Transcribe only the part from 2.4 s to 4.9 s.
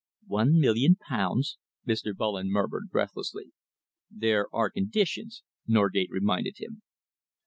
murmured, breathlessly. "There are the